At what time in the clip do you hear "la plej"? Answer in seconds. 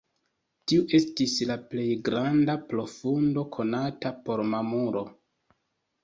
1.49-1.85